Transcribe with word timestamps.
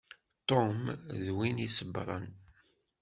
Tom 0.49 0.79
d 1.21 1.23
win 1.35 1.63
isebbṛen. 1.67 2.25